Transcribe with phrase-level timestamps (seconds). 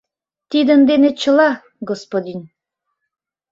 [0.51, 1.49] Тидын дене чыла,
[1.89, 2.39] господин.